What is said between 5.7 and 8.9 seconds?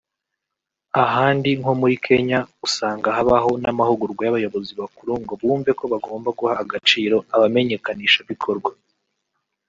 ko bagomba guha agaciro abamenyekanishabikorwa